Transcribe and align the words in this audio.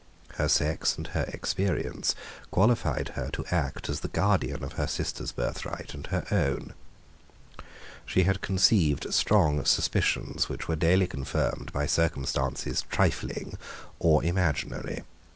Her 0.37 0.47
sex 0.49 0.97
and 0.97 1.05
her 1.09 1.25
experience 1.27 2.15
qualified 2.49 3.09
her 3.09 3.29
to 3.33 3.45
act 3.51 3.87
as 3.87 3.99
the 3.99 4.07
guardian 4.07 4.63
of 4.63 4.71
her 4.73 4.87
sister's 4.87 5.31
birthright 5.31 5.93
and 5.93 6.07
her 6.07 6.25
own. 6.31 6.73
She 8.07 8.23
had 8.23 8.41
conceived 8.41 9.13
strong 9.13 9.63
suspicions 9.63 10.49
which 10.49 10.67
were 10.67 10.75
daily 10.75 11.05
confirmed 11.05 11.71
by 11.71 11.85
circumstances 11.85 12.83
trifling 12.89 13.59
or 13.99 14.23
imaginary. 14.23 15.03